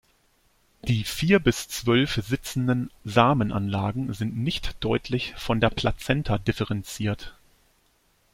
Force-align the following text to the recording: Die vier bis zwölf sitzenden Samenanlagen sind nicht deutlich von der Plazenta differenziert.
Die 0.81 1.03
vier 1.03 1.39
bis 1.39 1.67
zwölf 1.67 2.15
sitzenden 2.27 2.89
Samenanlagen 3.05 4.11
sind 4.15 4.35
nicht 4.35 4.83
deutlich 4.83 5.35
von 5.37 5.59
der 5.61 5.69
Plazenta 5.69 6.39
differenziert. 6.39 7.35